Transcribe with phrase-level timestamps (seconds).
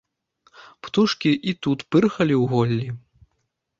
[0.87, 2.89] Птушкі і тут пырхалі ў голлі.